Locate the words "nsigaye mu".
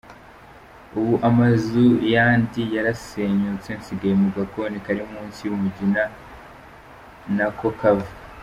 3.79-4.27